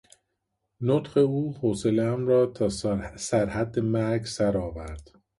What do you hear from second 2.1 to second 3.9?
را تا سر حد